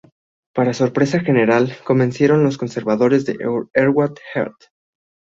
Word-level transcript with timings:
Para 0.55 0.73
sorpresa 0.73 1.19
general, 1.19 1.77
vencieron 1.87 2.43
los 2.43 2.57
conservadores 2.57 3.23
de 3.23 3.33
Edward 3.77 4.15
Heath. 4.33 4.71